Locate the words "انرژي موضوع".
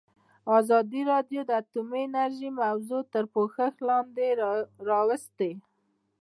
2.07-3.01